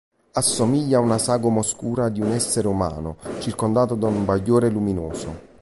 [0.31, 5.49] Assomiglia a una sagoma oscura di un essere umano, circondata da un bagliore luminoso.